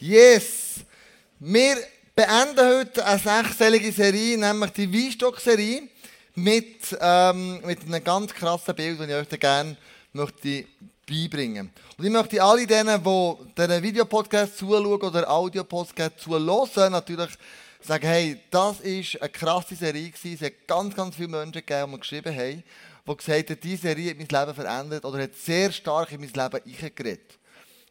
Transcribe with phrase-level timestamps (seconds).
[0.00, 0.76] Yes!
[1.40, 1.76] Wir
[2.14, 5.88] beenden heute eine sechsstellige Serie, nämlich die Weinstock-Serie,
[6.36, 9.76] mit, ähm, mit einem ganz krassen Bild, das ich euch gerne
[10.12, 10.66] möchte
[11.04, 17.30] beibringen Und ich möchte alle denen, die diesen Videopodcast zuschauen oder Audiopodcast zuhören, natürlich
[17.80, 20.38] sagen, hey, das war eine krasse Serie gewesen.
[20.40, 22.62] Es hat ganz, ganz viele Menschen gegeben, die geschrieben haben,
[23.08, 26.30] die gesagt haben, diese Serie hat mein Leben verändert oder hat sehr stark in mein
[26.32, 27.36] Leben eingeredet.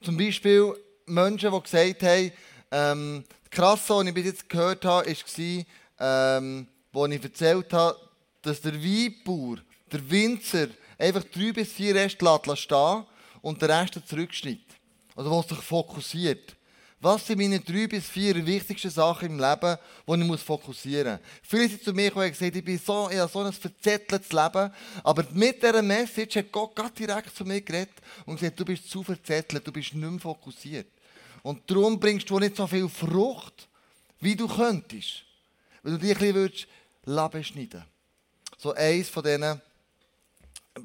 [0.02, 0.74] Zum Beispiel
[1.08, 2.32] Menschen, die gesagt haben,
[2.72, 7.98] ähm, krass, was ich bis jetzt gehört habe, war, ähm, wo ich erzählt habe,
[8.42, 9.58] dass der Weinbauer,
[9.92, 13.06] der Winzer, einfach drei bis vier Reste stehen
[13.42, 14.66] und den Rest zurückschneidet.
[15.16, 16.56] Also, was sich fokussiert.
[17.00, 19.78] Was sind meine drei bis vier wichtigsten Sachen im Leben,
[20.08, 21.22] die ich fokussieren muss?
[21.44, 24.32] Viele sind zu mir gekommen und gesagt, ich, bin so, ich habe so ein verzetteltes
[24.32, 24.72] Leben.
[25.04, 27.94] Aber mit dieser Message hat Gott direkt zu mir geredet
[28.26, 30.88] und gesagt, du bist zu verzettelt, du bist nicht mehr fokussiert.
[31.48, 33.70] Und darum bringst du nicht so viel Frucht,
[34.20, 35.24] wie du könntest.
[35.82, 36.68] Wenn du dich ein bisschen würdest,
[37.32, 37.86] beschneiden
[38.58, 39.62] So eins von diesen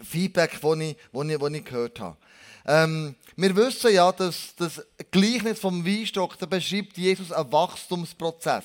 [0.05, 2.17] Feedback, das ich, ich, ich gehört habe.
[2.65, 8.65] Ähm, wir wissen ja, dass das Gleichnis vom Weinstock, da beschreibt Jesus einen Wachstumsprozess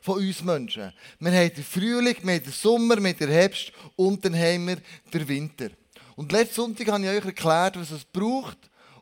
[0.00, 0.90] von uns Menschen.
[1.20, 4.68] Wir haben den Frühling, wir haben den Sommer, wir haben den Herbst und dann haben
[4.68, 4.78] wir
[5.12, 5.68] den Winter.
[6.14, 8.56] Und letzten Sonntag habe ich euch erklärt, was es braucht,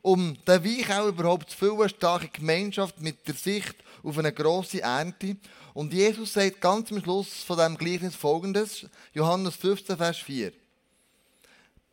[0.05, 4.35] um den Wein auch überhaupt zu füllen, eine starke Gemeinschaft mit der Sicht auf eine
[4.35, 5.39] grosse Ernte.
[5.73, 10.53] Und Jesus sagt ganz am Schluss von diesem Gleichnis folgendes, Johannes 15, Vers 4.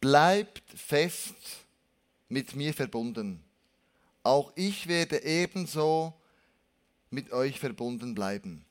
[0.01, 1.35] Bleibt fest
[2.27, 3.41] mit mir verbunden.
[4.23, 6.13] Auch ich werde ebenso
[7.11, 8.65] mit euch verbunden bleiben.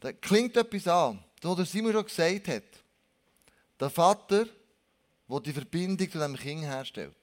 [0.00, 2.64] Da klingt etwas an, das der Simon schon gesagt hat.
[3.80, 4.44] Der Vater,
[5.26, 7.14] der die Verbindung zu dem Kind herstellt.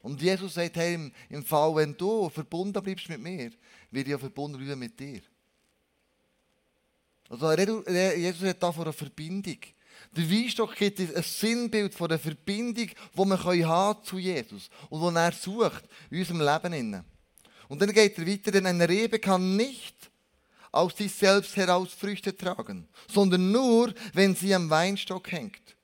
[0.00, 3.50] Und Jesus sagt, hey, im, Fall, wenn du verbunden bleibst mit mir,
[3.90, 5.20] werde ich auch verbunden bleiben mit dir.
[7.28, 9.58] Also Jesus hat da von einer Verbindung.
[10.16, 15.16] Der Weinstock gibt ein Sinnbild von der Verbindung, die wir haben zu Jesus und die
[15.16, 17.04] er sucht in unserem Leben.
[17.68, 19.94] Und dann geht er weiter, denn eine Rebe kann nicht
[20.72, 25.76] aus sich selbst heraus Früchte tragen, sondern nur, wenn sie am Weinstock hängt.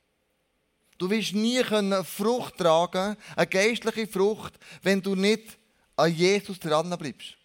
[0.97, 5.59] Du wirst nie eine Frucht tragen, eine geistliche Frucht, wenn du nicht
[5.97, 7.37] an Jesus dran bleibst.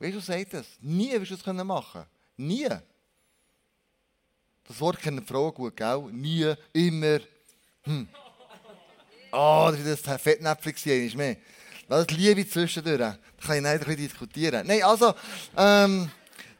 [0.00, 0.66] Jesus sagt das.
[0.80, 2.04] Nie wirst du das machen
[2.36, 2.68] Nie.
[4.66, 6.08] Das Wort kennen Frauen gut, gell?
[6.10, 7.20] Nie, immer.
[7.82, 8.08] Hm.
[9.30, 11.36] Oh, das ist das Fettnäpfchen, ist mehr.
[11.88, 12.98] Das Liebe zwischendurch.
[12.98, 14.66] Da kann ich nicht ein bisschen diskutieren.
[14.66, 15.14] Nein, also,
[15.56, 16.10] ähm,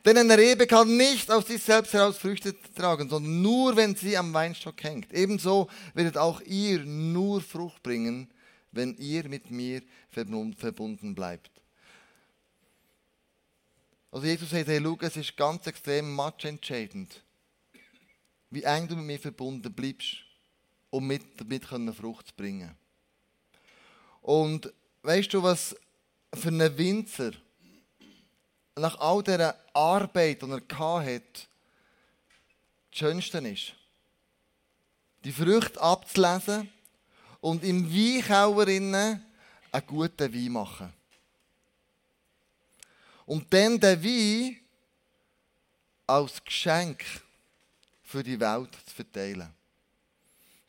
[0.04, 4.16] denn eine Rebe kann nicht aus sich selbst heraus Früchte tragen, sondern nur, wenn sie
[4.16, 5.12] am Weinstock hängt.
[5.12, 8.28] Ebenso werdet auch ihr nur Frucht bringen,
[8.72, 11.50] wenn ihr mit mir verbunden bleibt.
[14.10, 17.24] Also Jesus sagt, hey, schau, es ist ganz extrem matchentscheidend
[18.54, 20.18] wie eng du mit mir verbunden bleibst,
[20.90, 21.64] um mit, damit
[21.96, 22.70] Frucht zu bringen.
[24.22, 24.72] Und
[25.02, 25.76] weißt du, was
[26.32, 27.32] für einen Winzer
[28.76, 31.22] nach all dieser Arbeit, die er hatte,
[32.90, 33.74] das Schönste ist?
[35.24, 36.70] Die Früchte abzulesen
[37.40, 39.22] und im Weinkauer einen
[39.86, 40.92] guten Wein machen.
[43.26, 44.60] Und dann den Wein
[46.06, 47.04] als Geschenk
[48.02, 49.50] für die Welt zu verteilen.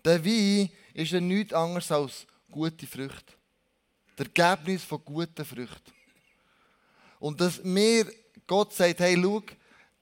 [0.04, 3.34] Der Wein ist ja nichts anderes als gute Früchte.
[4.16, 5.92] Das Ergebnis von guten Früchten.
[7.20, 8.06] Und dass mir
[8.48, 9.42] Gott sagt, hey, schau,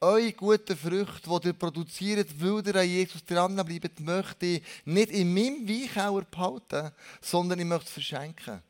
[0.04, 5.34] eure guten Früchte, die ihr produziert, weil ihr an Jesus dranbleibt, möchte ich nicht in
[5.34, 6.92] meinem Weinkauer behalten,
[7.22, 8.62] sondern ich möchte es verschenken.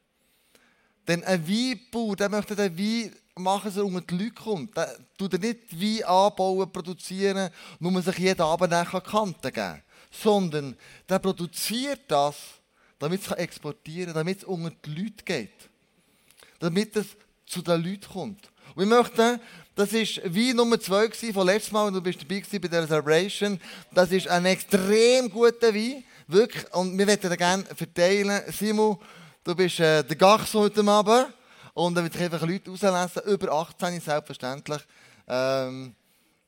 [1.08, 4.78] Denn ein Weinbauer, der möchte den Wein machen, so unter die Leute kommt.
[4.78, 7.50] Der tut nicht Wein anbauen, produzieren,
[7.80, 9.82] nur man sich jeden Abend nachher Kanten geben.
[10.12, 10.78] Sondern
[11.10, 12.36] der produziert das,
[13.00, 15.70] damit es exportieren kann, damit es unter die Leute geht.
[16.60, 17.08] Damit es
[17.46, 18.50] zu den Leuten kommt.
[18.76, 19.40] Und ich möchte,
[19.76, 23.60] das war Wein Nummer 2 von letztes Mal, und du bist dabei bei der Celebration.
[23.92, 26.04] Das ist ein extrem guter Wein.
[26.28, 26.74] Wirklich.
[26.74, 28.42] Und wir möchten den gerne verteilen.
[28.52, 28.98] Simon,
[29.44, 31.34] du bist äh, der Gachs heute Abend.
[31.74, 34.82] Und dann würde ich einfach Leute auslesen, über 18 selbstverständlich.
[35.28, 35.96] Ähm,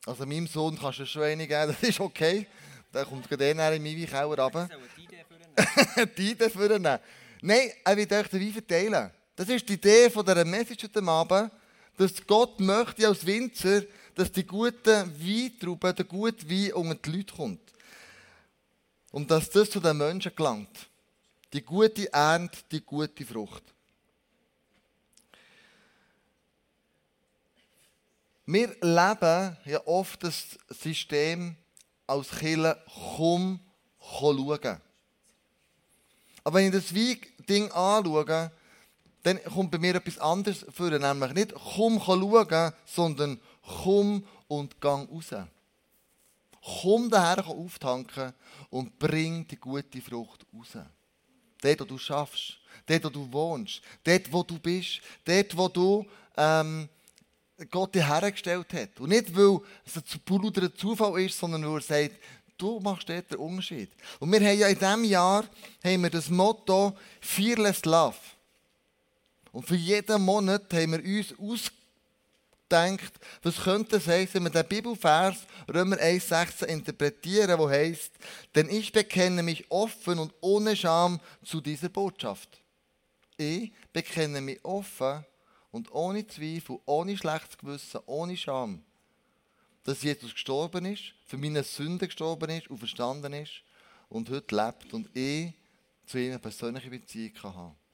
[0.06, 2.48] also meinem Sohn kannst du schon eine geben, das ist okay.
[2.94, 4.70] Der kommt gerade in meinen Weinkauer runter.
[6.18, 6.82] die Idee für ihn
[7.42, 9.12] Nein, er wird euch den Wein verteilen.
[9.36, 11.52] Das ist die Idee von dieser Message heute Abend,
[11.98, 13.84] dass Gott möchte als Winzer,
[14.16, 17.62] dass die guten Weintrauben, der gute Wein unter die Leute kommt.
[19.12, 20.88] Und dass das zu den Menschen gelangt.
[21.52, 23.64] Die gute Ernte, die gute Frucht.
[28.46, 31.56] Wir leben ja oft das System
[32.08, 32.82] als Killer,
[33.18, 33.60] komm,
[34.00, 34.82] komm schauen.
[36.44, 38.52] Aber wenn ich das Wein-Ding anschaue,
[39.26, 40.92] dann kommt bei mir etwas anderes vor.
[40.92, 43.40] Nämlich nicht komm schauen, sondern
[43.84, 45.34] komm und gang raus.
[46.82, 48.34] Komm daher auftanken
[48.70, 50.84] und bring die gute Frucht raus.
[51.60, 56.06] Dort, wo du schaffst, dort, wo du wohnst, dort, wo du bist, dort, wo du
[56.38, 56.88] ähm,
[57.72, 59.00] Gott dir hergestellt hat.
[59.00, 62.20] Und nicht, weil es ein purer Zufall ist, sondern weil er sagt,
[62.60, 63.90] du machst dort den Unterschied.
[64.20, 65.46] Und wir haben ja in diesem Jahr
[65.84, 68.18] haben wir das Motto Fearless Love.
[69.56, 74.68] Und für jeden Monat haben wir uns ausgedacht, was könnte es heißen, wenn wir den
[74.68, 78.12] Bibelvers Römer 1,16 interpretieren, wo heißt,
[78.54, 82.62] denn ich bekenne mich offen und ohne Scham zu dieser Botschaft.
[83.38, 85.24] Ich bekenne mich offen
[85.72, 88.84] und ohne Zweifel, ohne schlechtes Gewissen, ohne Scham,
[89.86, 93.64] dass Jesus gestorben ist, für meine Sünden gestorben ist und verstanden ist
[94.10, 95.54] und heute lebt und ich
[96.08, 97.85] zu ihm eine persönliche Beziehung kann haben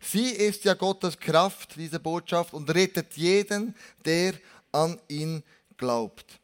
[0.00, 3.74] Sie ist ja Gottes Kraft, diese Botschaft, und rettet jeden,
[4.04, 4.34] der
[4.72, 5.42] an ihn
[5.76, 6.40] glaubt.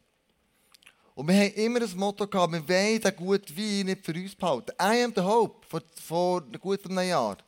[1.14, 4.34] Und wir haben immer das Motto gehabt, wir wollen den guten Wein nicht für uns
[4.34, 4.72] behalten.
[4.80, 7.38] I am the hope, vor, vor gut einem Jahr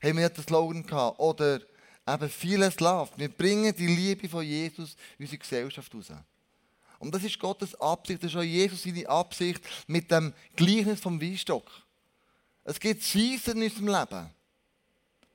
[0.00, 1.18] haben wir den Slogan gehabt.
[1.18, 1.60] Oder
[2.06, 3.10] eben vieles Love.
[3.16, 6.12] Wir bringen die Liebe von Jesus in unsere Gesellschaft raus.
[7.00, 11.20] Und das ist Gottes Absicht, das ist auch Jesus seine Absicht mit dem Gleichnis vom
[11.20, 11.70] Weinstock.
[12.64, 14.30] Es gibt Season in unserem Leben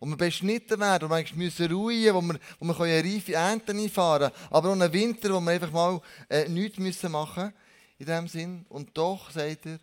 [0.04, 3.72] wo wir beschnitten werden, wo wir müssen ruhen, wo wir, wo wir eine reife Ernte
[3.72, 7.54] einfahren können, aber auch einen Winter, wo wir einfach mal äh, nichts müssen machen
[7.98, 8.66] in dem Sinn.
[8.68, 9.80] Und doch, sagt er,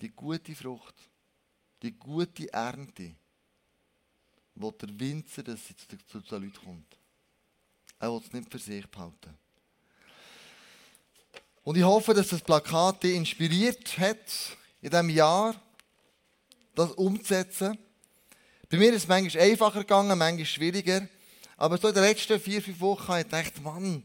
[0.00, 0.94] die gute Frucht,
[1.82, 3.16] die gute Ernte,
[4.54, 6.96] wo der Winzer, dass sie zu, zu, zu den Leuten kommt.
[7.98, 9.36] Er will es nicht für sich behalten.
[11.64, 15.60] Und ich hoffe, dass das Plakat dich inspiriert hat, in diesem Jahr
[16.76, 17.76] das umzusetzen.
[18.74, 21.06] Bei mir ist es manchmal einfacher gegangen, manchmal schwieriger.
[21.56, 24.02] Aber so in den letzten vier, fünf Wochen habe ich gedacht, Mann,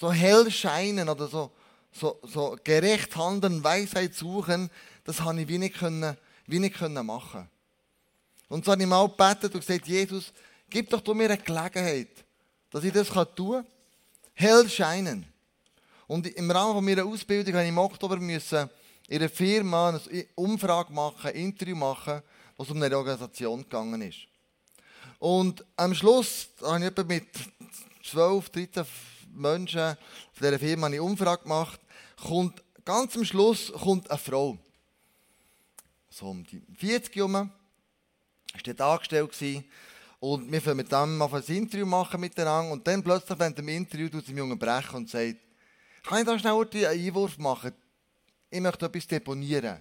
[0.00, 1.50] so hell scheinen oder so,
[1.92, 4.70] so, so gerecht handeln, Weisheit suchen,
[5.04, 6.16] das habe ich wie nicht, können,
[6.46, 7.46] wie können machen
[8.48, 10.32] Und so habe ich mal gebetet und gesagt, Jesus,
[10.70, 12.24] gib doch du mir eine Gelegenheit,
[12.70, 13.26] dass ich das tun
[13.62, 13.66] kann.
[14.32, 15.26] Hell scheinen.
[16.06, 18.70] Und im Rahmen meiner Ausbildung musste ich im Oktober müssen
[19.08, 22.22] in einer Firma eine Umfrage machen, ein Interview machen
[22.62, 24.20] was um eine Organisation gegangen ist.
[25.18, 27.26] Und am Schluss habe ich mit
[28.04, 28.84] 12, 13
[29.34, 29.96] Menschen
[30.32, 31.80] von dieser Firma eine Umfrage gemacht.
[32.22, 34.56] Kommt, ganz am Schluss kommt eine Frau.
[36.08, 37.32] So um die 40 herum.
[37.32, 37.50] War
[38.64, 39.64] dort angestellt.
[40.20, 42.72] Und wir fangen mit dem mal ein Interview machen miteinander.
[42.72, 45.36] Und dann plötzlich während dem Interview tut sie mich unterbrechen und sagt,
[46.04, 47.72] kann ich da schnell einen Einwurf machen?
[48.50, 49.80] Ich möchte etwas deponieren.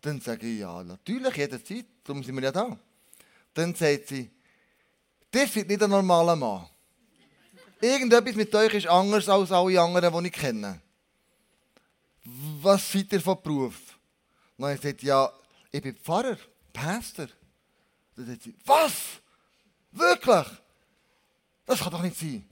[0.00, 2.78] Dann sage ich, ja, natürlich, jederzeit, darum sind wir ja da.
[3.52, 4.30] Dann sagt sie,
[5.30, 6.66] das ist nicht ein normaler Mann.
[7.80, 10.80] Irgendetwas mit euch ist anders als alle anderen, die ich kenne.
[12.62, 13.76] Was seid ihr von Beruf?
[14.58, 15.32] Dann sagt ja,
[15.72, 16.36] ich bin Pfarrer,
[16.72, 17.28] Pastor.
[18.16, 18.92] Dann sagt sie, was?
[19.92, 20.46] Wirklich?
[21.64, 22.46] Das kann doch nicht sein.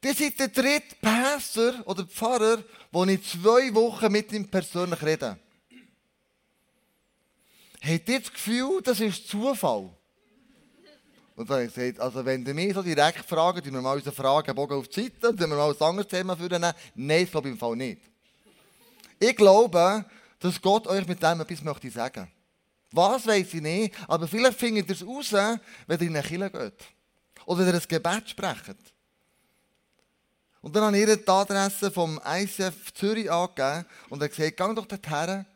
[0.00, 5.38] Das ist der dritte Pastor oder Pfarrer, wo ich zwei Wochen mit ihm persönlich rede.
[7.84, 9.90] Habt ihr das Gefühl, das ist Zufall?
[11.34, 13.96] Und dann habe ich gesagt, also wenn ihr mich so direkt fragt, tun wir mal
[13.96, 16.72] unsere Fragebogen auf die Seite, dann wir mal ein anderes Thema für nehmen.
[16.94, 18.00] Nein, das glaube ich im Fall nicht.
[19.18, 20.04] Ich glaube,
[20.38, 22.30] dass Gott euch mit dem etwas möchte sagen.
[22.92, 25.32] Was weiß ich nicht, aber vielleicht findet ihr es raus,
[25.86, 26.84] wenn ihr in eine Kirche geht.
[27.46, 28.76] Oder wenn ihr ein Gebet sprecht.
[30.60, 34.74] Und dann habe ich ihr die Adresse vom ICF Zürich angegeben und habe gesagt, geh
[34.74, 35.46] doch dorthin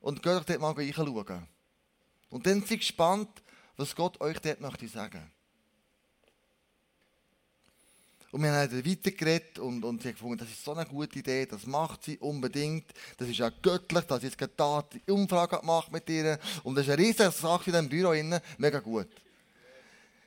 [0.00, 1.46] und geht euch dort mal reinschauen.
[2.30, 3.30] Und dann seid gespannt,
[3.76, 5.30] was Gott euch dort möchte sagen.
[8.30, 11.64] Und wir haben weitergeredet und, und sie gefunden, das ist so eine gute Idee, das
[11.66, 12.84] macht sie unbedingt.
[13.16, 16.38] Das ist ja göttlich, dass sie jetzt gerade die Umfrage gemacht mit ihr.
[16.62, 18.12] Und das ist eine riesige Sache in diesem Büro.
[18.12, 18.40] Innen.
[18.58, 19.08] Mega gut.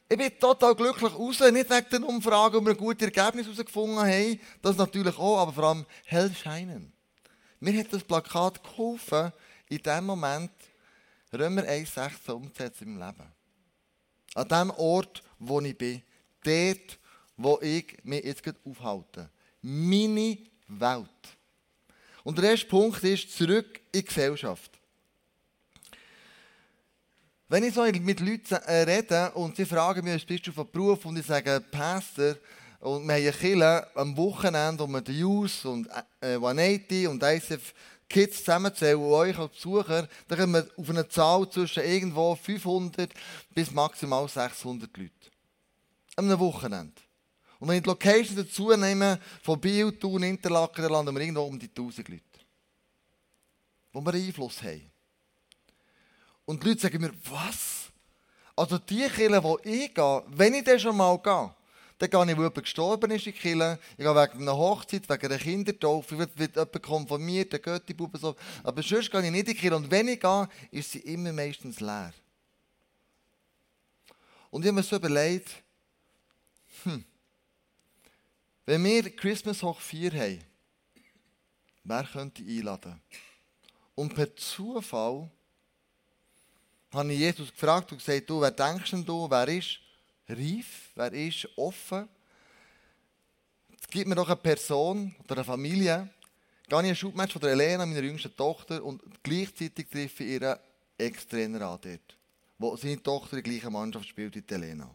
[0.09, 3.99] Ich bin total glücklich raus, nicht wegen der Umfrage, wo wir ein gutes Ergebnis herausgefunden
[3.99, 6.91] haben, das natürlich auch, aber vor allem hell scheinen.
[7.61, 9.31] Mir hat das Plakat geholfen,
[9.71, 10.51] in dem Moment
[11.33, 13.31] Römer 1,16 umzusetzen im Leben.
[14.35, 16.01] An dem Ort, wo ich bin.
[16.43, 16.99] Dort,
[17.37, 19.29] wo ich mich jetzt aufhalte.
[19.61, 20.37] Meine
[20.67, 21.07] Welt.
[22.23, 24.71] Und der erste Punkt ist, zurück in die Gesellschaft.
[27.47, 31.05] Wenn ich so mit Leuten äh, rede und sie fragen mich, bist du von Beruf
[31.05, 32.35] und ich sage, Pastor,
[32.81, 35.87] Und wir haben eine Kille am Wochenende, wo wir die Youth und
[36.19, 37.73] äh, 180 und ICF
[38.11, 43.11] Kids zusammenzählen und euch als Besucher, dann kommen wir auf eine Zahl zwischen irgendwo 500
[43.53, 45.11] bis maximal 600 Leute.
[46.15, 47.01] Am Wochenende.
[47.59, 51.43] Und wenn ich die Location dazu nehme, von Biel, Thun, Interlaken, dann landen wir irgendwo
[51.43, 52.23] um die 1000 Leute.
[53.93, 54.91] Wo wir Einfluss haben.
[56.45, 57.91] Und die Leute sagen mir, was?
[58.55, 61.53] Also die Kirche, wo ich gehe, wenn ich dann schon mal gehe,
[62.01, 63.79] dann gehe ich, wo jemand gestorben ist in Kirche.
[63.91, 68.35] Ich gehe wegen einer Hochzeit, wegen einer Kindertaufe, wird, wird jemand konfirmiert, der Göttibube so.
[68.63, 69.75] Aber sonst gehe ich nicht in Kirche.
[69.75, 72.13] Und wenn ich gehe, ist sie immer meistens leer.
[74.49, 75.49] Und ich habe mir so überlegt,
[76.83, 77.05] hm,
[78.65, 80.39] wenn wir Christmas hoch 4 haben,
[81.83, 82.99] wer könnte einladen?
[83.95, 85.29] Und per Zufall
[86.91, 89.79] habe ich Jesus gefragt und gesagt, du, wer denkst denn du, wer ist
[90.31, 92.07] reif, wer ist offen?
[93.79, 96.09] Es gibt mir doch eine Person oder eine Familie,
[96.67, 100.57] gehe ich ein Schubmatch von der Elena, meiner jüngsten Tochter, und gleichzeitig treffe ich ihren
[100.97, 102.17] Ex-Trainer an dort,
[102.57, 104.89] wo seine Tochter in der Mannschaft spielt wie Elena.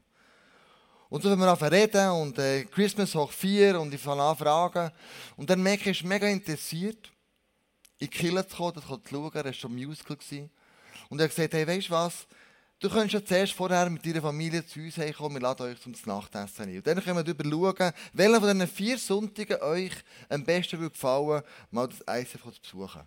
[1.08, 4.36] Und so wenn wir anfangen reden und äh, Christmas hoch vier und ich fange an
[4.36, 4.90] fragen.
[5.36, 7.12] Und dann merke ich, ist mega interessiert,
[7.98, 9.30] in die Kirche zu kommen, das zu schauen.
[9.34, 10.16] Er war schon Musical.
[10.16, 10.50] Gewesen.
[11.08, 12.26] Und er hat gesagt, hey, weißt du was?
[12.78, 15.94] Du könntest ja zuerst vorher mit deiner Familie zu uns kommen, wir laden euch zum
[16.04, 16.76] Nachtessen ein.
[16.76, 19.92] Und dann können wir darüber schauen, welcher von diesen vier Sonntagen euch
[20.28, 23.02] am besten würde mal das ICF zu besuchen.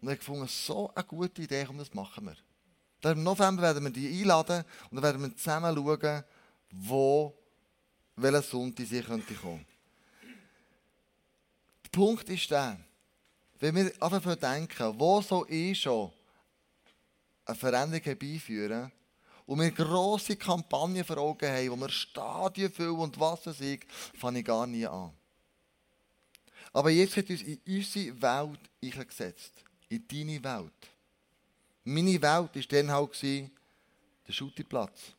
[0.00, 2.36] Und ich gefunden, so eine gute Idee, komm, das machen wir.
[3.00, 6.22] Dann Im November werden wir die einladen und dann werden wir zusammen schauen,
[6.70, 7.36] wo,
[8.14, 9.66] welcher Sonntag sie könnte kommen.
[11.84, 12.78] Der Punkt ist der,
[13.58, 16.12] wenn wir einfach denken, wo soll ich schon
[17.44, 18.92] eine Veränderung herbeiführen
[19.46, 23.78] und wir grosse Kampagnen vor Augen haben, wo wir Stadien füllen und was weiß
[24.18, 25.12] fange ich gar nie an.
[26.72, 29.52] Aber jetzt hat uns in unsere Welt eingesetzt.
[29.88, 30.72] In deine Welt.
[31.84, 35.12] Meine Welt war dann halt der Schutterplatz.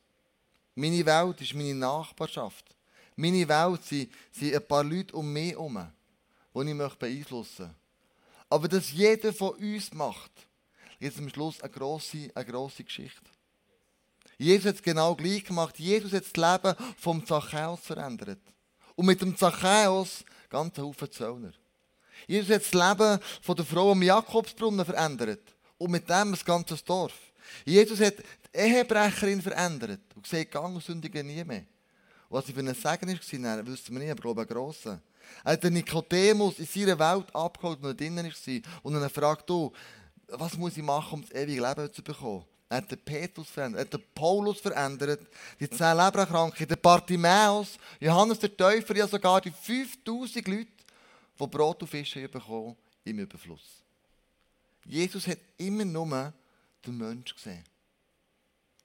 [0.74, 2.65] Meine Welt ist meine Nachbarschaft.
[3.15, 5.88] Meine Welt sind, sind ein paar Leute um mich herum,
[6.53, 7.75] die ich beeinflussen möchte.
[8.50, 10.32] Aber dass jeder von uns macht,
[11.00, 13.32] jetzt am Schluss eine grosse, eine grosse Geschichte.
[14.38, 15.80] Jesus hat es genau gleich gemacht.
[15.80, 18.42] Jesus hat das Leben vom Zachäus verändert.
[18.96, 21.54] Und mit dem Zachäus ganz Haufen Zöllner.
[22.28, 25.42] Jesus hat das Leben von der Frau am Jakobsbrunnen verändert.
[25.78, 27.14] Und mit dem das ganze Dorf.
[27.66, 31.66] Jesus hat die Ehebrecherin verändert und gesagt, gang und sündige nie mehr.
[32.30, 35.02] Und was sie für ein Segen war, wissen wir nicht, aber glaube ich, ein grosser.
[35.44, 38.62] Er hat den Nikodemus in seiner Welt abgeholt, wo er drinnen war.
[38.84, 39.72] Und dann fragt, du,
[40.27, 42.46] was muss ich machen, um das ewige Leben zu bekommen?
[42.67, 45.20] Er hat den Petrus verändert, er hat den Paulus verändert,
[45.60, 50.67] die zehn Leberkranken, den Bartimäus, Johannes der Täufer, ja sogar die 5000 Leute,
[51.39, 53.84] die Brot und Fische bekommen im Überfluss.
[54.86, 56.34] Jesus hat immer nur
[56.86, 57.63] den Mensch gesehen.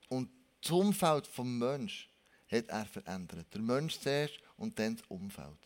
[0.08, 0.30] Und
[0.60, 2.08] das Umfeld des Menschen
[2.50, 3.46] hat er verändert.
[3.52, 5.58] Der Mensch zuerst und dann das Umfeld.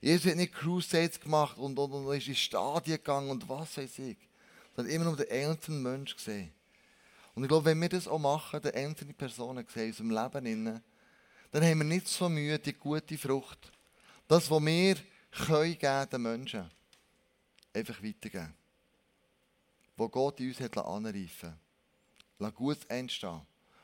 [0.00, 3.98] Jesus hat nicht Crusades gemacht und, und, und ist in Stadien gegangen und was weiß
[4.00, 4.16] ich.
[4.76, 6.52] Er hat immer nur den einzelnen Menschen gesehen.
[7.34, 10.82] Und ich glaube, wenn wir das auch machen, die einzelnen Personen sehen in unserem Leben,
[11.50, 13.72] dann haben wir nicht so Mühe, die gute Frucht,
[14.28, 14.96] das, was wir
[15.30, 16.70] können geben den Menschen,
[17.74, 18.54] einfach weitergeben
[19.96, 21.58] wo Gott in uns hat anreifen
[22.38, 22.54] lassen.
[22.54, 23.40] gut entstehen.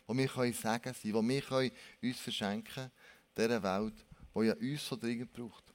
[0.06, 1.70] Wo wir können sagen sein, wo wir können
[2.02, 2.90] uns verschenken
[3.36, 3.94] dieser Welt,
[4.34, 5.67] die ja uns so dringend braucht.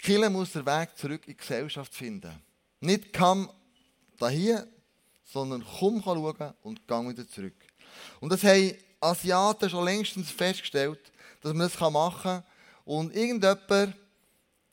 [0.00, 2.32] Kille muss den Weg zurück in die Gesellschaft finden.
[2.80, 3.50] Nicht komm
[4.28, 4.66] hier,
[5.24, 7.56] sondern komm schauen und geh wieder zurück.
[8.20, 12.44] Und das haben Asiaten schon längstens festgestellt, dass man das machen kann.
[12.84, 13.94] Und irgendjemand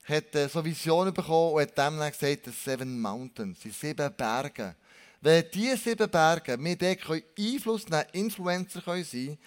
[0.07, 4.13] hat äh, so Visionen bekommen und hat dem dann gesagt, das Seven Mountains, die sieben
[4.15, 4.75] Berge.
[5.22, 9.38] Wenn diese sieben Berge wir dort Einfluss nehmen, Influencer können sein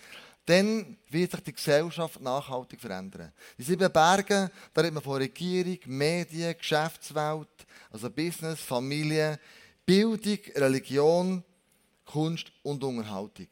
[0.51, 3.33] dann wird sich die Gesellschaft nachhaltig verändern.
[3.57, 7.49] Die sieben Berge, da redet man von Regierung, Medien, Geschäftswelt,
[7.91, 9.39] also Business, Familie,
[9.87, 11.45] Bildung, Religion,
[12.05, 13.47] Kunst und Unterhaltung.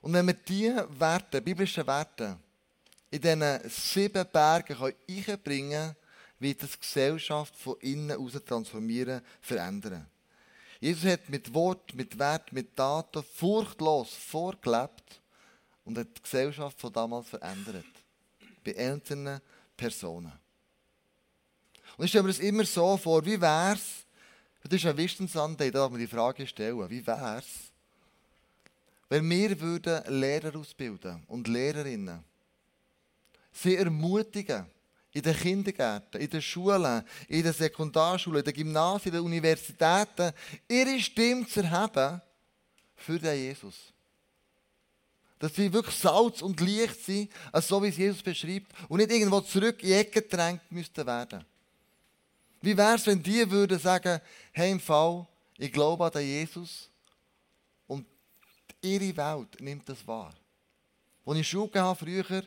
[0.00, 2.38] Und wenn wir diese Werte, biblische Werte,
[3.10, 5.96] in diesen sieben Bergen einbringen können,
[6.38, 10.06] wird das Gesellschaft von innen aus transformieren, verändern.
[10.80, 15.20] Jesus hat mit Wort, mit Wert, mit Daten furchtlos vorgelebt
[15.86, 17.86] und hat die Gesellschaft von damals verändert.
[18.62, 19.40] Bei einzelnen
[19.76, 20.32] Personen.
[21.96, 24.04] Und ich stelle mir das immer so vor, wie wäre es,
[24.62, 27.46] das ist ein Wissensanteil, da darf man die Frage stellen, wie wäre es,
[29.08, 32.22] wenn wir würden Lehrer ausbilden und Lehrerinnen,
[33.52, 34.66] sie ermutigen,
[35.12, 40.32] in den Kindergärten, in den Schulen, in den Sekundarschulen, in den Gymnasien, in den Universitäten,
[40.68, 42.20] ihre Stimme zu erheben
[42.96, 43.94] für den Jesus.
[45.38, 49.40] Dass sie wirklich Salz und Licht sind, so wie es Jesus beschreibt, und nicht irgendwo
[49.40, 51.44] zurück in die Ecke gedrängt müssten werden.
[52.62, 54.20] Wie wäre es, wenn die würden sagen,
[54.52, 55.26] hey, im Fall,
[55.58, 56.88] ich glaube an den Jesus
[57.86, 58.06] und
[58.80, 60.32] ihre Welt nimmt das wahr.
[61.24, 62.42] Als ich Schule habe früher,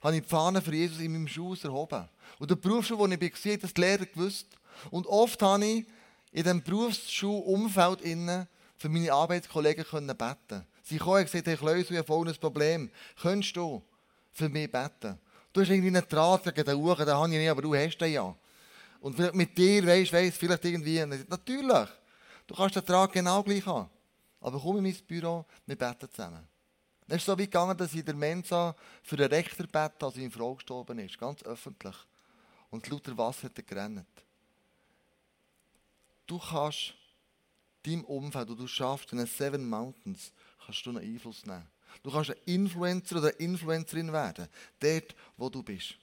[0.00, 2.08] habe ich die Fahne für Jesus in meinem Schuh erhoben.
[2.38, 4.46] Und der Berufsschule, wo ich war, hat das die Lehrer gewusst.
[4.90, 5.86] Und oft habe ich
[6.32, 8.00] in diesem Berufsschulumfeld
[8.78, 12.90] für meine Arbeitskollegen beten Sie kamen und gesagt, ich habe folgendes Problem.
[13.20, 13.82] Könntest du
[14.32, 15.18] für mich beten?
[15.52, 17.98] Du hast irgendwie einen Draht gegen den Uhr, den habe ich nicht, aber du hast
[17.98, 18.34] den ja.
[19.00, 21.04] Und vielleicht mit dir, weisst du, vielleicht irgendwie.
[21.04, 21.88] Natürlich,
[22.46, 23.90] du kannst den Draht genau gleich haben.
[24.40, 26.46] Aber komm in mein Büro, wir beten zusammen.
[27.06, 30.30] Es ist so weit gegangen, dass in der Mensa für den Rechter bete, als seine
[30.30, 31.18] Frau gestorben ist.
[31.18, 31.94] Ganz öffentlich.
[32.70, 34.06] Und lauter Wasser hat er gerannt.
[36.26, 36.94] Du kannst
[37.82, 40.32] deinem Umfeld, wo du schaffst, in den Seven Mountains,
[40.64, 41.66] kannst du einen Einfluss nehmen.
[42.02, 44.48] Du kannst ein Influencer oder eine Influencerin werden,
[44.80, 45.94] dort, wo du bist.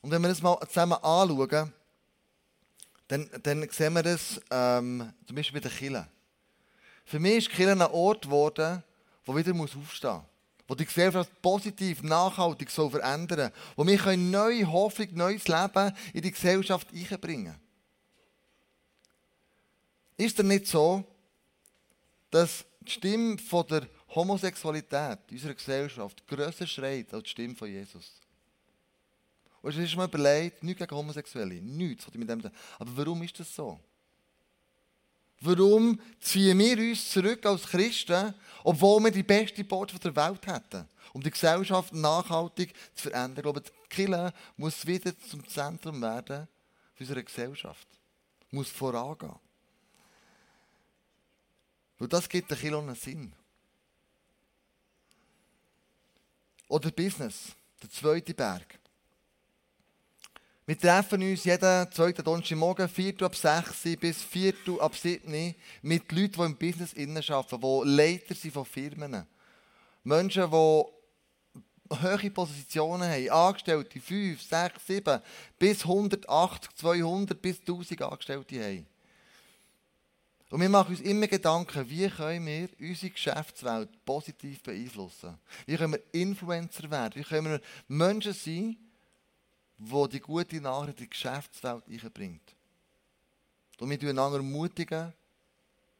[0.00, 1.72] Und wenn wir das mal zusammen anschauen,
[3.08, 6.06] dann, dann sehen wir das ähm, zum Beispiel bei den Kirchen.
[7.04, 8.82] Für mich ist Kirche ein Ort geworden,
[9.24, 10.22] wo wieder aufstehen muss.
[10.66, 16.30] Wo die Gesellschaft positiv, nachhaltig soll verändern Wo wir neue Hoffnung, neues Leben in die
[16.30, 17.54] Gesellschaft einbringen
[20.18, 21.02] Ist es nicht so,
[22.30, 27.68] dass die Stimme von der Homosexualität in unserer Gesellschaft grösser schreit als die Stimme von
[27.68, 28.12] Jesus?
[29.60, 32.42] Und es ist mir überlegt, nichts gegen Homosexuelle, nichts, was ich mit dem
[32.78, 33.78] Aber warum ist das so?
[35.40, 40.88] Warum ziehen wir uns zurück als Christen, obwohl wir die beste Botschaft der Welt hätten,
[41.12, 43.36] um die Gesellschaft nachhaltig zu verändern?
[43.36, 46.48] Ich glaube, die Kirche muss wieder zum Zentrum werden
[46.98, 47.86] unserer Gesellschaft.
[48.50, 49.34] Muss vorangehen.
[51.98, 53.32] Weil das gibt Kirche einen Sinn.
[56.68, 58.78] Oder Business, der zweite Berg.
[60.66, 66.32] Wir treffen uns jeden zweiten Donnerstagmorgen, 4 ab 6 bis 4 ab 7 mit Leuten,
[66.32, 69.26] die im Business arbeiten, die Leiter sind von Firmen.
[70.04, 70.84] Menschen, die
[71.96, 75.22] hohe Positionen haben, Angestellte, 5, 6, 7,
[75.58, 78.86] bis 180, 200, bis 1000 Angestellte haben.
[80.50, 85.38] Und wir machen uns immer Gedanken, wie können wir unsere Geschäftswelt positiv beeinflussen?
[85.66, 87.16] Wie können wir Influencer werden?
[87.16, 88.76] Wie können wir Menschen sein,
[89.78, 92.54] wo die gute Nachricht in die Geschäftswelt einbringt.
[93.78, 95.12] Und wir einander ermutigen,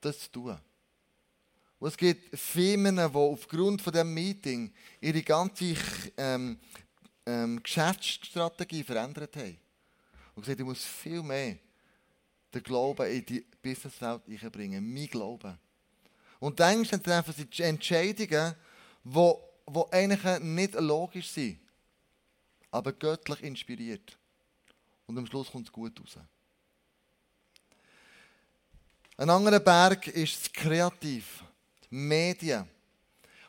[0.01, 0.59] das zu tun.
[1.79, 5.77] Und es gibt Firmen, die aufgrund von diesem Meeting ihre ganze
[6.17, 6.59] ähm,
[7.25, 9.57] ähm, Geschäftsstrategie verändert haben.
[10.35, 11.57] Und gesagt, ich muss viel mehr
[12.55, 14.93] den Glauben in die Businesswelt einbringen.
[14.93, 15.59] Mein Glauben.
[16.41, 18.55] Und dann treffen sie Entscheidungen,
[19.05, 19.35] die,
[19.69, 21.59] die eigentlich nicht logisch sind
[22.71, 24.19] aber göttlich inspiriert.
[25.07, 26.19] Und am Schluss kommt es gut raus.
[29.17, 31.43] Ein anderer Berg ist das Kreativ,
[31.91, 32.69] die Medien.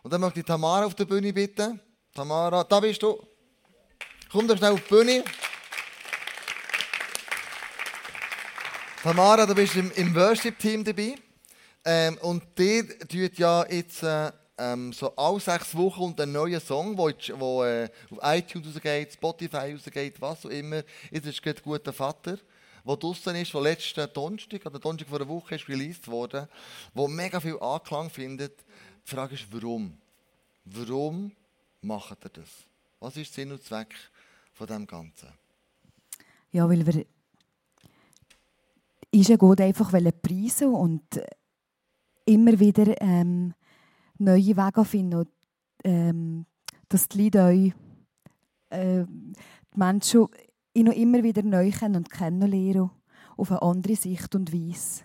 [0.01, 1.79] Und dann möchte ich Tamara auf der Bühne bitten.
[2.13, 3.21] Tamara, da bist du.
[4.31, 5.23] Komm doch schnell auf die Bühne.
[9.01, 11.15] Tamara, du bist im, im Worship-Team dabei.
[11.85, 16.59] Ähm, und der tut ja jetzt äh, ähm, so alle sechs Wochen und ein neuer
[16.59, 20.83] Song, der äh, auf iTunes rausgeht, Spotify rausgeht, was auch immer.
[21.11, 22.39] Jetzt ist gerade «Guter Vater»,
[22.85, 26.49] der draussen ist, der letzten Donnerstag oder Donnerstag vor einer Woche ist released worden,
[26.93, 28.65] wo mega viel Anklang findet.
[29.07, 29.97] Die Frage ist, warum?
[30.65, 31.31] Warum
[31.81, 32.49] macht er das?
[32.99, 33.95] Was ist Sinn und Zweck
[34.53, 35.29] von dem Ganzen?
[36.51, 37.05] Ja, weil wir
[39.11, 39.91] ist ja gut einfach
[40.21, 41.03] preisen und
[42.25, 43.53] immer wieder ähm,
[44.17, 45.29] neue Wege finden und
[45.83, 46.45] ähm,
[46.89, 47.73] dass die Leute euch,
[48.69, 50.27] äh, die Menschen
[50.75, 52.91] noch immer wieder neu kennen und kennenlernen
[53.37, 55.03] auf eine andere Sicht und Weise.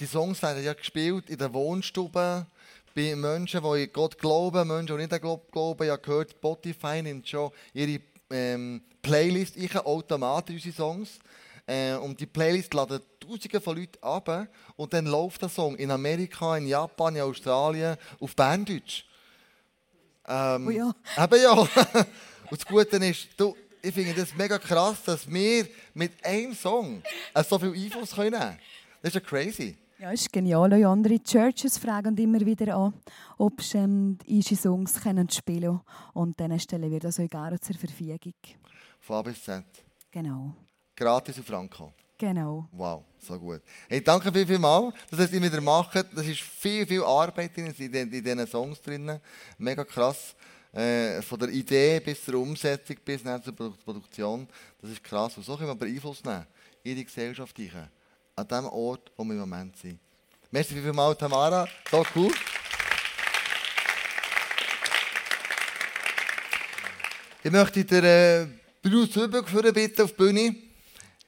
[0.00, 2.46] Die Songs werden ja gespielt in den Wohnstuben,
[2.94, 5.88] bei Menschen, die in Gott glauben, Menschen, die nicht an Gott glauben.
[5.90, 8.00] Habe gehört, Spotify nimmt schon ihre
[8.30, 11.18] ähm, Playlist ich automatisch unsere Songs.
[11.66, 15.90] Äh, und die Playlist laden Tausende von Leuten ab und dann läuft der Song in
[15.90, 19.04] Amerika, in Japan, in Australien auf Berndeutsch.
[20.28, 20.94] Ähm, oh ja.
[21.24, 21.52] Eben ja.
[22.50, 27.02] und das Gute ist, du, ich finde das mega krass, dass wir mit einem Song
[27.48, 28.58] so viel Einfluss können nehmen können.
[29.02, 29.76] Das ist ja crazy.
[29.98, 30.72] Ja, ist genial.
[30.74, 32.94] Auch andere Churches fragen immer wieder an,
[33.38, 35.80] ob sie ähm, unsere Songs können spielen
[36.12, 38.34] Und dann stellen wir das euch gerne zur Verfügung.
[39.00, 39.64] Von A bis Z.
[40.10, 40.54] Genau.
[40.96, 41.92] Gratis auf Franco.
[42.18, 42.66] Genau.
[42.72, 43.60] Wow, so gut.
[43.88, 45.94] Hey, danke viel, viel mal, dass ihr es immer wieder macht.
[45.94, 49.20] Das ist viel, viel Arbeit in, in, in diesen Songs drin.
[49.58, 50.34] Mega krass.
[50.72, 54.48] Äh, von der Idee bis zur Umsetzung, bis zur Produktion.
[54.80, 55.36] Das ist krass.
[55.36, 56.46] Und so können wir aber Einfluss nehmen
[56.82, 57.90] in die Gesellschaft hinein.
[58.34, 59.98] An dem Ort, wo wir im Moment sind.
[60.50, 61.68] Merci viel, viel mal, Tamara.
[61.90, 62.32] So cool.
[67.42, 68.46] Ich möchte den äh,
[68.82, 70.65] Bruce Hübel bitten auf die Bühne.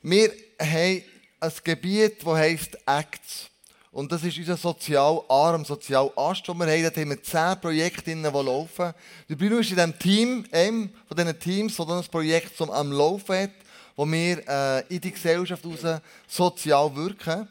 [0.03, 0.31] Wir
[0.61, 1.03] haben
[1.41, 3.51] ein Gebiet, das heisst Acts.
[3.91, 6.83] Und das ist unser Sozialarm, Sozialast, den wir haben.
[6.83, 8.95] Dort haben wir zehn Projekte, die laufen.
[9.29, 12.93] Der Bruno ist in diesem Team, einem von diesen Teams, das das Projekt zum am
[12.93, 13.51] Laufen hat,
[13.97, 17.49] wo wir äh, in die Gesellschaft raus sozial wirken.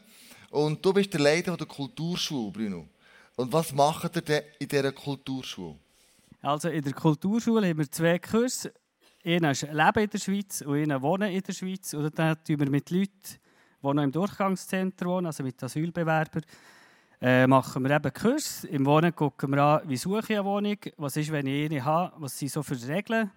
[0.50, 2.88] Und du bist der Leiter der Kulturschule, Bruno.
[3.36, 5.76] Und was macht ihr denn in dieser Kulturschule?
[6.40, 8.72] Also in der Kulturschule haben wir zwei Kurse.
[9.24, 11.92] Einer Leben in der Schweiz und einer Wohnen in der Schweiz.
[11.94, 13.10] Und dann tun wir mit Leuten,
[13.82, 16.42] die noch im Durchgangszentrum wohnen, also mit Asylbewerbern,
[17.20, 18.64] äh, machen wir eben Kurs.
[18.64, 21.84] Im Wohnen gucken wir an, wie suche ich eine Wohnung, was ist, wenn ich eine
[21.84, 23.30] habe, was sind so für Regeln,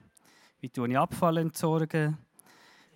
[0.59, 2.17] wie tue ich Abfall entsorgen.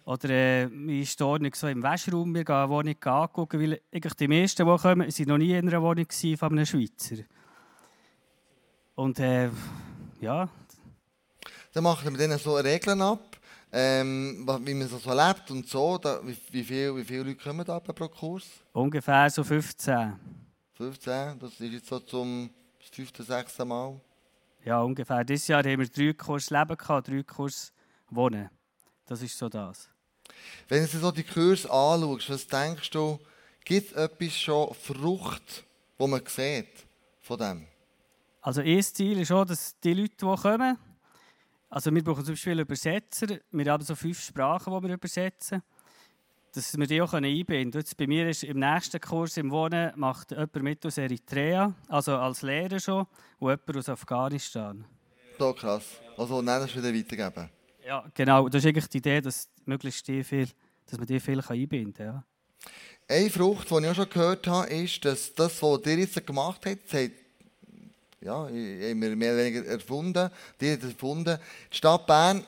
[0.05, 4.27] Oder äh, die Ordnung so im Wäschraum, wir gehen eine Wohnung angucken, weil eigentlich die
[4.27, 6.05] meisten, die kommen, sind noch nie in einer Wohnung
[6.37, 7.23] von einem Schweizer.
[8.93, 9.49] Und äh,
[10.21, 10.47] ja.
[11.75, 13.35] Dann machen wir denen so Regeln ab,
[13.69, 15.97] ähm, wie man so, lebt und so.
[15.97, 18.45] Da, wie, wie, viel, wie viele Leute kommen da pro Kurs?
[18.71, 20.13] Ungefähr so 15.
[20.71, 23.99] 15, das ist jetzt so zum fünften, sechsten Mal?
[24.63, 25.25] Ja, ungefähr.
[25.25, 27.73] Dieses Jahr haben wir drei Kurs Leben gehabt, drei Kurs
[28.09, 28.49] Wohnen.
[29.05, 29.89] Das ist so das.
[30.69, 33.19] Wenn du so die Kurse anschaust, was denkst du,
[33.65, 35.65] gibt es etwas schon Frucht,
[35.97, 36.85] wo man sieht
[37.19, 37.67] von dem?
[38.39, 40.77] Also ein Ziel ist auch, dass die Leute, die kommen,
[41.75, 45.61] also wir brauchen zum Beispiel Übersetzer, wir haben so fünf Sprachen, die wir übersetzen,
[46.53, 47.71] dass wir die auch einbinden können.
[47.73, 52.15] Jetzt bei mir ist im nächsten Kurs im Wohnen macht jemand mit aus Eritrea, also
[52.15, 53.05] als Lehrer schon,
[53.39, 54.85] und jemand aus Afghanistan.
[55.37, 55.83] So krass.
[56.15, 57.49] Also dann das wieder weitergeben.
[57.85, 58.47] Ja, genau.
[58.47, 60.47] Das ist eigentlich die Idee, dass möglichst die viel,
[60.85, 62.05] dass man die viel einbinden kann.
[62.05, 62.23] Ja.
[63.09, 66.65] Eine Frucht, die ich auch schon gehört habe, ist, dass das, was ihr jetzt gemacht
[66.65, 67.24] habt, sagt,
[68.25, 71.37] ja, haben wir mehr oder weniger erfunden, die hat erfunden.
[71.71, 72.43] Die Stadt Bern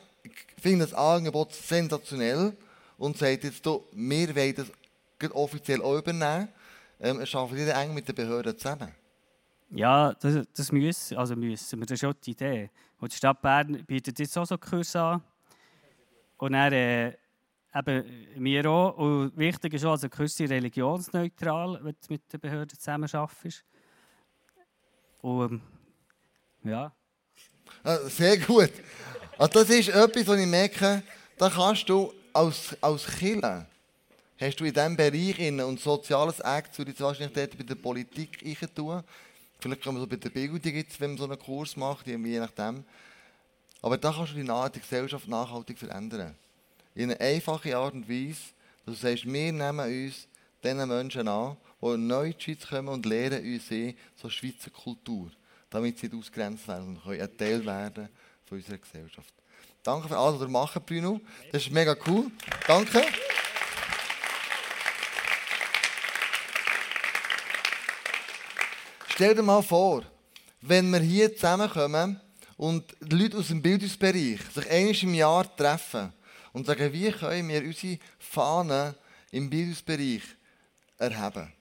[0.60, 2.58] findet das Angebot sensationell
[2.98, 6.50] und sagt jetzt, du, wir wollen das offiziell auch übernehmen.
[7.00, 8.92] Ähm, schaffen die eng mit den Behörden zusammen?
[9.70, 11.86] Ja, das, das müssen, also müssen wir.
[11.86, 12.72] Das ist auch die Idee.
[13.00, 15.22] Und die Stadt Bern bietet jetzt auch so Kurse an.
[16.38, 17.10] Und dann äh,
[17.76, 18.04] eben
[18.38, 18.98] wir auch.
[18.98, 23.64] Und wichtig ist auch, also Kurse religionsneutral, wenn du mit den Behörden zusammen arbeitest.
[25.22, 25.62] Und
[26.64, 26.92] ja.
[27.84, 28.72] Ah, sehr gut.
[29.38, 31.04] Also das ist etwas, was ich merke,
[31.38, 33.66] da kannst du als, als Killer,
[34.40, 37.76] hast du in diesem Bereich in, und soziales Act, würde ich wahrscheinlich dort bei der
[37.76, 38.40] Politik
[38.76, 39.04] tun.
[39.60, 42.18] Vielleicht kann man so bei der Bildung, jetzt, wenn man so einen Kurs macht, je
[42.18, 42.84] nachdem.
[43.82, 46.36] Aber da kannst du die Gesellschaft nachhaltig verändern.
[46.94, 48.40] In einer einfachen Art und Weise,
[48.86, 50.28] dass du sagst, wir nehmen uns
[50.64, 55.32] diesen Menschen an, die neu in die Schweiz kommen und lernen uns so Schweizer Kultur,
[55.70, 58.10] damit sie ausgrenzt werden und können ein Teil werden
[58.46, 59.34] von unserer Gesellschaft.
[59.84, 61.22] Danke für alles, was ihr macht, Bruno.
[61.52, 62.30] Das ist mega cool.
[62.68, 63.04] Danke.
[69.08, 70.04] Stell dir mal vor,
[70.62, 72.20] wenn wir hier zusammenkommen
[72.58, 76.14] und die Leute aus dem Bildungsbereich sich einmal im Jahr treffen
[76.54, 78.94] und sagen, wie können wir unsere Fahnen
[79.32, 80.22] im Bildungsbereich
[80.98, 81.52] erheben.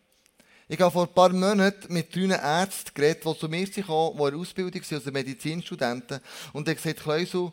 [0.69, 4.23] Ich habe vor ein paar Monaten mit drei Ärzten geredet, die zu mir kamen, die
[4.25, 6.21] in Ausbildung sind, also Medizinstudenten.
[6.53, 7.53] Und habe gesagt, Kleusel,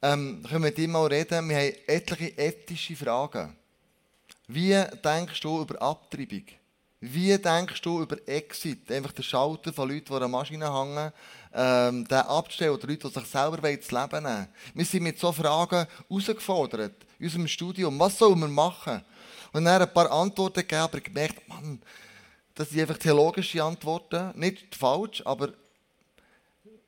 [0.00, 1.48] ähm, können wir mit dir mal reden?
[1.48, 3.56] Wir haben etliche ethische Fragen.
[4.46, 6.44] Wie denkst du über Abtreibung?
[7.00, 8.90] Wie denkst du über Exit?
[8.92, 11.12] Einfach der Schalter von Leuten, die an der Maschine hängen,
[11.52, 15.42] ähm, den abzustellen oder Leute, die sich selber das Leben nehmen Wir sind mit solchen
[15.42, 17.98] Fragen herausgefordert in unserem Studium.
[17.98, 19.02] Was sollen wir machen?
[19.52, 21.82] Und dann ein paar Antworten gegeben, aber gemerkt, Mann,
[22.54, 24.32] das sind einfach theologische Antworten.
[24.38, 25.52] Nicht falsch, aber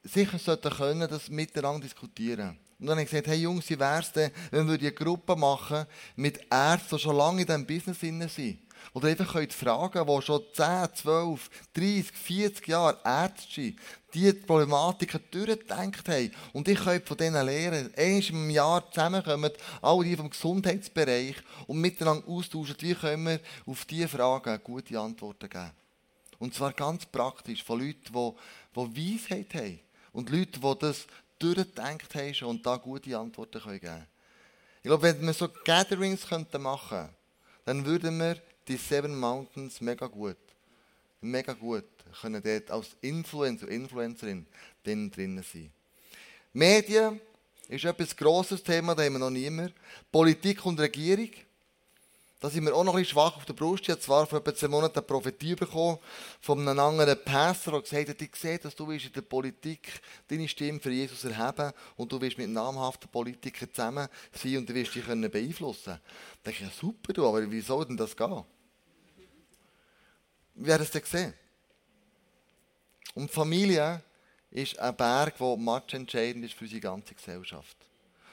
[0.02, 2.58] sicher sollten können das miteinander diskutieren.
[2.78, 5.36] Und dann habe ich gesagt, hey Jungs, wie wäre es denn, wenn wir eine Gruppe
[5.36, 8.00] machen mit Ärzten, die schon lange in diesem Business
[8.34, 13.74] sind Oder einfach könnt fragen, die schon 10, 12, 30, 40 Jahre Ärzte
[14.14, 16.30] die Problematiken durchgedacht haben.
[16.52, 17.92] Und ich könnt von denen lernen.
[17.96, 19.50] Einmal im Jahr zusammenkommen,
[19.82, 25.48] alle die vom Gesundheitsbereich und miteinander austauschen, wie können wir auf diese Fragen gute Antworten
[25.48, 25.70] geben.
[26.38, 29.80] Und zwar ganz praktisch, von Leuten, die, die Weisheit haben.
[30.12, 31.06] Und Leute, die das
[31.38, 34.06] durchgedacht haben und da gute Antworten geben können.
[34.82, 37.14] Ich glaube, wenn wir so Gatherings machen könnten,
[37.64, 38.36] dann würden wir
[38.68, 40.36] die Seven Mountains mega gut,
[41.20, 41.84] mega gut
[42.20, 44.46] können dort als Influencer, Influencerin
[44.84, 45.70] drin, sein.
[46.52, 47.20] Medien
[47.68, 49.70] ist etwas grosses Thema, da haben wir noch nie mehr.
[50.12, 51.30] Politik und Regierung,
[52.44, 53.84] da sind wir auch noch ein bisschen schwach auf der Brust.
[53.84, 55.98] Ich habe zwar vor etwa zwei Monaten eine Prophetie bekommen
[56.42, 60.46] von einem anderen Pastor, der gesagt hat, ich sehe, dass du in der Politik deine
[60.46, 64.94] Stimme für Jesus erheben und du wirst mit namhaften Politikern zusammen sein und du wirst
[64.94, 66.00] dich beeinflussen können.
[66.42, 68.44] Da denke ich, ja super, du, aber wie soll denn das gehen?
[70.54, 71.34] Wie hat es denn gesehen?
[73.14, 74.02] Und Familie
[74.50, 77.76] ist ein Berg, der matchentscheidend ist für unsere ganze Gesellschaft.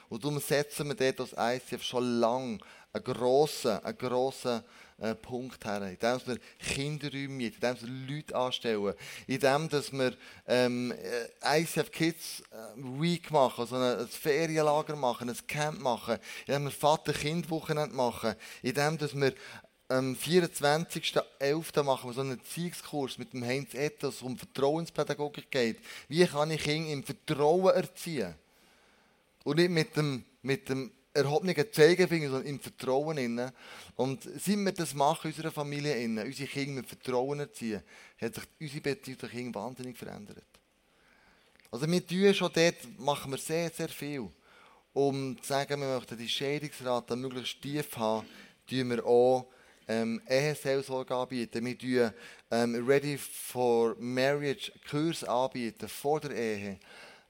[0.08, 2.58] Und darum setzen wir dort als ICF schon lange
[2.92, 4.62] einen grossen, einen grossen
[4.98, 5.82] äh, Punkt her.
[5.82, 8.94] Indem wir Kinderräume mieten, indem wir Leute anstellen,
[9.26, 10.14] indem dass wir
[10.46, 16.18] ähm, äh, ICF Kids äh, Week machen, also ein, ein Ferienlager machen, ein Camp machen,
[16.46, 19.32] indem wir Vater-Kind-Wochenende machen, indem dass wir
[19.92, 21.82] am 24.11.
[21.82, 25.80] machen wir so einen Erziehungskurs mit dem Heinz Ethos, um Vertrauenspädagogik geht.
[26.08, 28.34] Wie kann ich Kinder im Vertrauen erziehen?
[29.44, 33.18] Und nicht mit dem, mit dem erhobenen Zeigefinger, sondern im Vertrauen.
[33.18, 33.52] Innen.
[33.96, 37.82] Und seit wir das machen, in unserer Familie, innen, unsere Kinder mit Vertrauen erziehen,
[38.18, 40.46] hat sich unsere Beziehung zu Kindern wahnsinnig verändert.
[41.70, 44.30] Also wir tun schon dort, machen wir sehr, sehr viel.
[44.94, 48.26] Um zu sagen, wir möchten die Scheidungsrate möglichst tief haben,
[48.66, 49.52] tun wir auch
[49.88, 51.64] ähm, Eheseelsorge anbieten.
[51.64, 52.14] Wir bieten
[52.50, 56.80] ähm, Ready for Marriage Kurs anbieten vor der Ehe,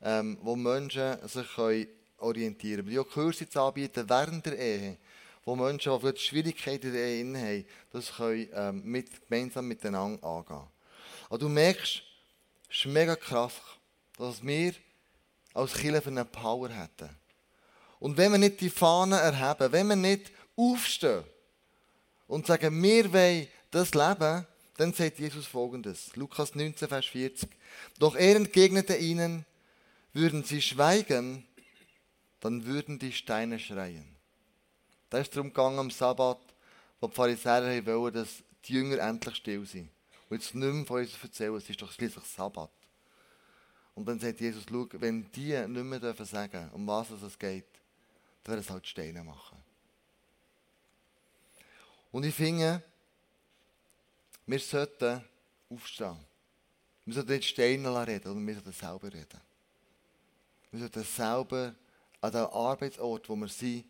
[0.02, 1.86] ähm, wo Menschen sich können
[2.18, 2.88] orientieren können.
[2.88, 4.98] Wir bieten auch Kurse anbieten während der Ehe,
[5.44, 10.66] wo Menschen, die Schwierigkeiten in der Ehe haben, das können ähm, mit, gemeinsam miteinander angehen.
[11.28, 12.02] Aber du merkst,
[12.70, 13.54] es ist mega krass,
[14.18, 14.72] dass wir
[15.54, 17.10] als Kirche eine Power hätten.
[17.98, 21.24] Und wenn wir nicht die Fahne erheben, wenn wir nicht aufstehen,
[22.26, 26.14] und sagen, wir wollen das leben, dann sagt Jesus folgendes.
[26.16, 27.48] Lukas 19, Vers 40.
[27.98, 29.44] Doch er entgegnete ihnen,
[30.12, 31.46] würden sie schweigen,
[32.40, 34.16] dann würden die Steine schreien.
[35.10, 36.40] Da ist darum gegangen am Sabbat,
[37.00, 39.90] wo die Pharisäer wollen, dass die Jünger endlich still sind.
[40.28, 42.70] Und jetzt nicht mehr von uns erzählen, es ist doch schließlich Sabbat.
[43.94, 47.66] Und dann sagt Jesus, schau, wenn die nicht mehr dürfen sagen, um was es geht,
[48.42, 49.61] dann werden es halt Steine machen.
[52.12, 52.82] Und ich finde,
[54.46, 55.24] wir sollten
[55.70, 56.16] aufstehen.
[57.04, 59.40] Wir sollten nicht Steine reden, sondern wir sollten selber reden.
[60.70, 61.74] Wir sollten selber
[62.20, 63.84] an dem Arbeitsort, wo wir sind,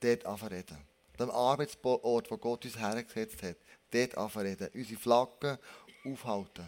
[0.00, 0.86] dort anfangen An
[1.18, 3.56] dem Arbeitsort, wo Gott uns hergesetzt hat,
[3.90, 5.58] dort anfangen Unsere Flaggen
[6.04, 6.66] aufhalten.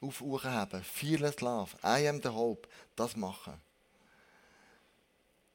[0.00, 0.84] Aufheben.
[0.84, 1.76] Fearless Love.
[1.82, 2.68] I am the hope.
[2.94, 3.60] Das machen.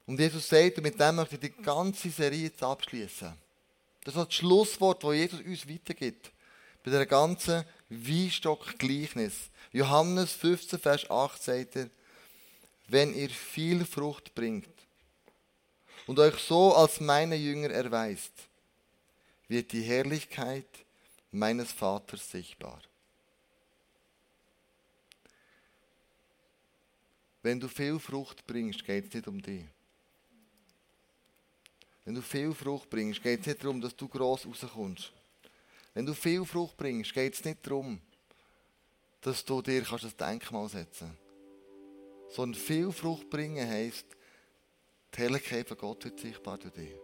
[0.05, 3.33] Und Jesus sagt, und mit dem möchte ich die ganze Serie jetzt abschließen.
[4.03, 6.31] Das ist das Schlusswort, das Jesus uns weitergibt.
[6.83, 9.49] Bei der ganzen Weinstock-Gleichnis.
[9.71, 11.89] Johannes 15, Vers 8 sagt er,
[12.87, 14.69] wenn ihr viel Frucht bringt
[16.05, 18.33] und euch so als meine Jünger erweist,
[19.47, 20.67] wird die Herrlichkeit
[21.31, 22.81] meines Vaters sichtbar.
[27.41, 29.65] Wenn du viel Frucht bringst, geht es nicht um dich.
[32.05, 35.11] Wenn du viel Frucht bringst, geht es nicht darum, dass du gross rauskommst.
[35.93, 38.01] Wenn du viel Frucht bringst, geht es nicht darum,
[39.21, 42.35] dass du dir kannst ein Denkmal setzen kannst.
[42.35, 44.05] Sondern viel Frucht bringen heisst,
[45.13, 46.95] die Herrlichkeit von Gott wird sichtbar durch dich.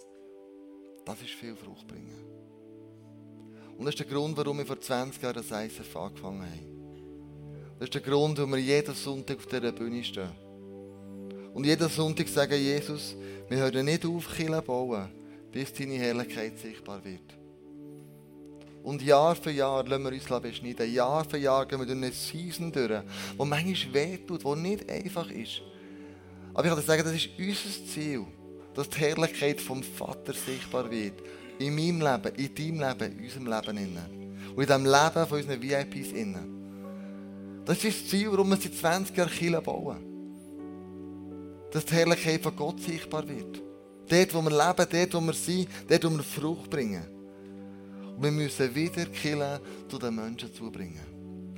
[1.06, 2.26] Das ist viel Frucht bringen.
[3.78, 7.76] Und das ist der Grund, warum wir vor 20 Jahren das ISF angefangen haben.
[7.78, 10.49] Das ist der Grund, warum wir jeden Sonntag auf dieser Bühne stehen.
[11.54, 13.16] Und jeden Sonntag sagen, Jesus,
[13.50, 15.10] wir hören nicht auf, Kirche bauen,
[15.52, 17.40] bis deine Herrlichkeit sichtbar wird.
[18.84, 20.94] Und Jahr für Jahr lassen wir uns beschneiden.
[20.94, 25.30] Jahr für Jahr gehen wir durch eine Season durch, die manchmal wehtut, die nicht einfach
[25.30, 25.62] ist.
[26.54, 28.26] Aber ich kann dir sagen, das ist unser Ziel,
[28.74, 31.14] dass die Herrlichkeit vom Vater sichtbar wird.
[31.58, 33.78] In meinem Leben, in deinem Leben, in unserem Leben.
[33.78, 34.54] Innen.
[34.56, 36.12] Und in dem Leben von unseren VIPs.
[36.14, 37.64] Innen.
[37.66, 40.09] Das ist das Ziel, warum wir seit 20 Jahren Kirche bauen
[41.71, 43.62] dass die Herrlichkeit von Gott sichtbar wird.
[44.08, 47.05] Dort, wo wir leben, dort, wo wir sind, dort, wo wir Frucht bringen.
[48.19, 51.05] wir müssen wieder Killen zu den Menschen zubringen.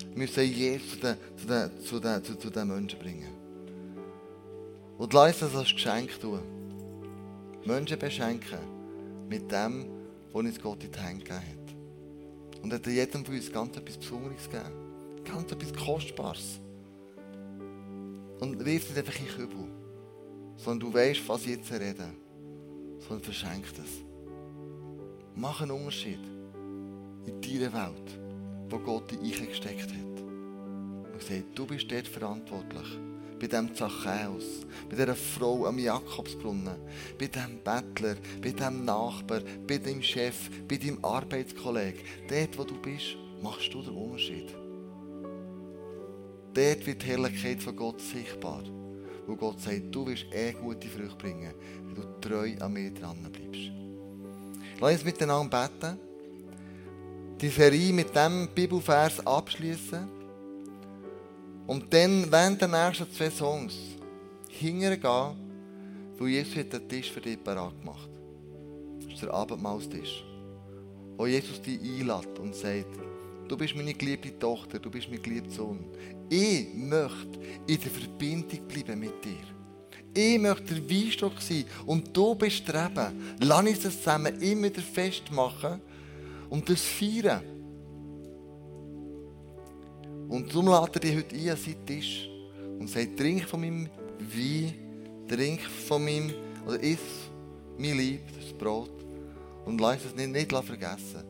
[0.09, 3.41] Wir müssen Jesus zu den, zu den, zu den, zu, zu den Menschen bringen.
[4.97, 6.41] Und lass uns das als Geschenk tun.
[7.65, 8.59] Menschen beschenken
[9.29, 9.85] mit dem,
[10.33, 12.63] was uns Gott in die Hände gegeben hat.
[12.63, 15.23] Und hat jedem von uns ganz etwas Besonderes gegeben.
[15.23, 16.59] Ganz etwas Kostbares.
[18.39, 19.67] Und wirf nicht einfach in den Kübel,
[20.63, 22.09] sondern du weißt, was ich jetzt rede.
[22.99, 23.89] Sondern verschenk das.
[25.35, 26.19] Mach einen Unterschied
[27.25, 28.19] in deiner Welt,
[28.69, 30.21] wo Gott dich eingesteckt hat.
[31.13, 32.99] Und sagt, du bist dort verantwortlich.
[33.39, 36.77] Bei dem Zachäus, bei dieser Frau am Jakobsbrunnen,
[37.17, 42.01] bei dem Bettler, bei dem Nachbar, bei deinem Chef, bei deinem Arbeitskollegen.
[42.29, 44.53] Dort, wo du bist, machst du den Unterschied.
[46.53, 48.63] Dort wird die Herrlichkeit von Gott sichtbar.
[49.27, 51.53] Wo Gott sagt, du wirst eh gute Früchte bringen,
[51.85, 53.71] wenn du treu an mir dran bleibst.
[54.79, 55.97] Lass uns miteinander beten.
[57.39, 60.07] Die Serie mit diesem Bibelvers abschließen.
[61.67, 63.75] Und dann, während der nächsten zwei Songs,
[64.49, 65.35] hintergehen,
[66.17, 68.09] wo Jesus hat den Tisch für dich parat gemacht.
[69.03, 70.23] Das ist der Abendmahlstisch.
[71.17, 72.99] Wo Jesus dich einlädt und sagt,
[73.47, 75.79] du bist meine geliebte Tochter, du bist mein geliebter Sohn.
[76.33, 79.43] Ich möchte in der Verbindung bleiben mit dir.
[80.13, 83.35] Ich möchte der Weinstock sein und du bist der Reben.
[83.41, 85.81] Lass uns das zusammen immer wieder festmachen
[86.49, 87.41] und das feiern.
[90.29, 92.29] Und darum lädt er dich heute ein an seinen Tisch
[92.79, 93.89] und sagt, trink von meinem
[94.19, 94.73] Wein,
[95.27, 96.33] trink von meinem,
[96.65, 96.99] oder iss
[97.77, 99.03] mein Lieb, das Brot.
[99.65, 101.25] Und lass es nicht, nicht vergessen,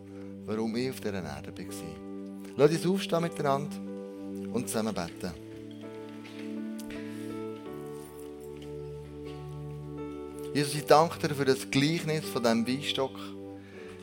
[0.45, 2.55] warum ich auf dieser Erde war.
[2.55, 3.90] Lass uns aufstehen miteinander
[4.53, 5.31] und zusammen beten.
[10.53, 13.17] Jesus, ich danke dir für das Gleichnis von diesem Weinstock.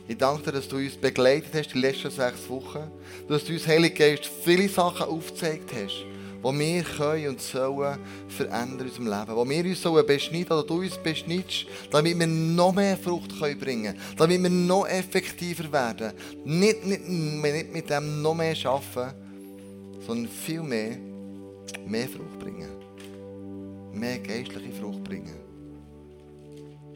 [0.07, 2.89] Ich danke dir, dass du uns begleitet hast die letzten sechs Wochen.
[3.27, 6.03] Dass du uns, Heilige Geist, viele Sachen aufgezeigt hast,
[6.43, 9.35] die wir können und sollen verändern in unserem Leben.
[9.35, 13.59] Wo wir uns sollen beschneiden oder du uns beschneidest, damit wir noch mehr Frucht können
[13.59, 14.15] bringen können.
[14.17, 16.13] Damit wir noch effektiver werden.
[16.45, 19.13] Nicht, nicht, nicht mit dem noch mehr arbeiten,
[20.09, 20.97] sondern viel mehr,
[21.85, 22.71] mehr Frucht bringen.
[23.93, 25.37] Mehr geistliche Frucht bringen.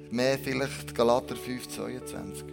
[0.09, 2.45] Mehr vielleicht Galater 5, 22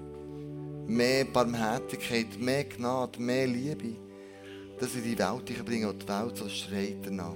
[0.87, 3.94] mehr Barmherzigkeit, mehr Gnade, mehr Liebe,
[4.79, 7.33] dass sie die Welt bringen und die Welt so schreit danach.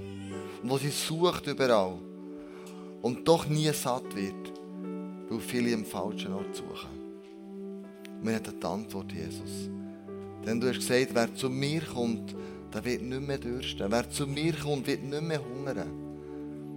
[0.63, 1.97] Und wo sie sucht überall
[3.01, 4.53] und doch nie satt wird,
[5.31, 6.91] weil viele im falschen Ort suchen.
[8.23, 9.71] Wir haben die Antwort, Jesus.
[10.45, 12.35] Denn du hast gesagt, wer zu mir kommt,
[12.75, 13.91] der wird nicht mehr dürsten.
[13.91, 15.89] Wer zu mir kommt, wird nicht mehr hungern.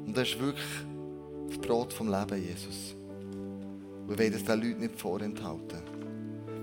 [0.05, 0.65] Und das ist wirklich
[1.49, 2.95] das Brot vom Leben, Jesus.
[4.07, 5.81] Wir wollen das den Leuten nicht vorenthalten.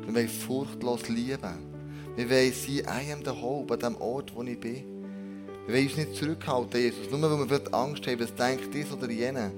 [0.07, 1.75] Wir wollen furchtlos lieben.
[2.17, 4.85] Wir wollen sein, I am the hope, an dem Ort, wo ich bin.
[5.67, 7.11] Wir wollen uns nicht zurückhalten, Jesus.
[7.11, 9.51] Nur weil wir Angst haben, was denkt dies oder jene.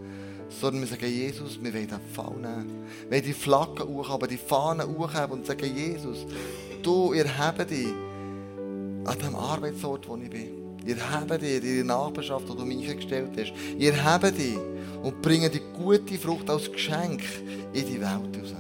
[0.49, 2.87] Sondern wir sagen, Jesus, wir wollen den Fall nehmen.
[3.09, 6.25] Wir wollen die Flagge hochhaben, die Fahne hochhaben und sagen, Jesus,
[6.83, 7.89] du, ihr habt dich
[9.07, 10.67] an dem Arbeitsort, wo ich bin.
[10.87, 13.53] Ihr habt dich in der Nachbarschaft, wo du mich gestellt hast.
[13.79, 14.57] Ihr habt dich
[15.03, 17.23] und bringen die gute Frucht als Geschenk
[17.73, 18.55] in die Welt raus.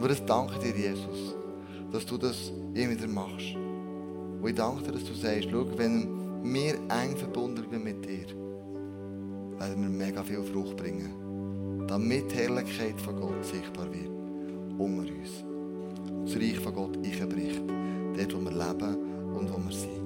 [0.00, 1.34] Und ich danke dir, Jesus,
[1.92, 3.54] dass du das immer wieder machst.
[4.40, 6.08] Und ich danke dir, dass du sagst, schau, wenn
[6.42, 8.26] wir eng verbunden sind mit dir,
[9.58, 11.86] werden wir mega viel Frucht bringen.
[11.86, 14.08] Damit die Herrlichkeit von Gott sichtbar wird.
[14.78, 15.44] Unter uns
[18.20, 18.96] dort, wo wir leben
[19.34, 19.99] und wo wir sind.